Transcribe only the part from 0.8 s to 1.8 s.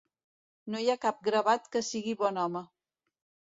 hi ha cap gravat